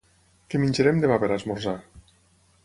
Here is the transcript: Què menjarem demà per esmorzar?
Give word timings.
Què 0.53 0.61
menjarem 0.63 1.03
demà 1.03 1.19
per 1.25 1.29
esmorzar? 1.37 1.77